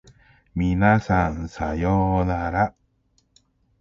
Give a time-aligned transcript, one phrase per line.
[0.55, 2.73] 皆さんさようなら